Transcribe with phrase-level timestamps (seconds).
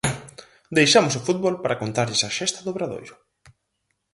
[0.77, 3.15] Deixamos o fútbol para contarlles a xesta do Obradoiro.